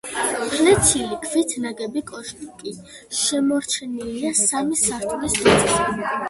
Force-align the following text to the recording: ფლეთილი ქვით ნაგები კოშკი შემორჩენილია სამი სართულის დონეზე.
ფლეთილი 0.51 1.17
ქვით 1.25 1.51
ნაგები 1.65 2.01
კოშკი 2.11 2.73
შემორჩენილია 3.19 4.33
სამი 4.41 4.81
სართულის 4.87 5.39
დონეზე. 5.45 5.79